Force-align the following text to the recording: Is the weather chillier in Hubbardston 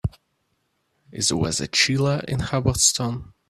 Is 1.11 1.27
the 1.27 1.37
weather 1.37 1.67
chillier 1.67 2.23
in 2.27 2.39
Hubbardston 2.39 3.33